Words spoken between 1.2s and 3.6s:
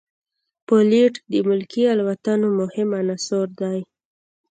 د ملکي الوتنو مهم عنصر